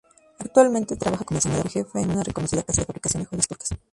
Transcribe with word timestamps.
Actualmente, 0.39 0.95
trabaja 0.97 1.23
como 1.25 1.37
diseñador 1.37 1.69
jefa 1.69 2.01
en 2.01 2.09
una 2.09 2.23
reconocida 2.23 2.63
casa 2.63 2.81
de 2.81 2.87
fabricación 2.87 3.21
de 3.21 3.29
joyas 3.29 3.47
turcas. 3.47 3.69